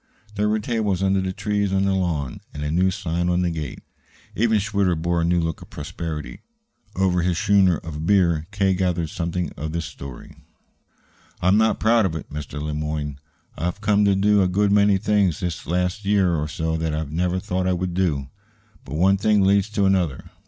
There 0.33 0.49
were 0.49 0.57
tables 0.57 1.03
under 1.03 1.21
the 1.21 1.31
trees 1.31 1.71
on 1.71 1.85
the 1.85 1.93
lawn, 1.93 2.41
and 2.55 2.63
a 2.63 2.71
new 2.71 2.89
sign 2.89 3.29
on 3.29 3.43
the 3.43 3.51
gate. 3.51 3.83
Even 4.35 4.57
Schwitter 4.57 4.95
bore 4.99 5.21
a 5.21 5.23
new 5.23 5.39
look 5.39 5.61
of 5.61 5.69
prosperity. 5.69 6.41
Over 6.95 7.21
his 7.21 7.37
schooner 7.37 7.77
of 7.77 8.07
beer 8.07 8.47
K. 8.49 8.73
gathered 8.73 9.11
something 9.11 9.51
of 9.55 9.73
the 9.73 9.79
story. 9.81 10.37
"I'm 11.39 11.55
not 11.57 11.79
proud 11.79 12.07
of 12.07 12.15
it, 12.15 12.31
Mr. 12.31 12.59
Le 12.59 12.73
Moyne. 12.73 13.19
I've 13.55 13.79
come 13.81 14.03
to 14.05 14.15
do 14.15 14.41
a 14.41 14.47
good 14.47 14.71
many 14.71 14.97
things 14.97 15.39
the 15.39 15.69
last 15.69 16.03
year 16.03 16.33
or 16.33 16.47
so 16.47 16.77
that 16.77 16.95
I 16.95 17.03
never 17.03 17.39
thought 17.39 17.67
I 17.67 17.73
would 17.73 17.93
do. 17.93 18.27
But 18.83 18.95
one 18.95 19.17
thing 19.17 19.43
leads 19.43 19.69
to 19.69 19.85
another. 19.85 20.31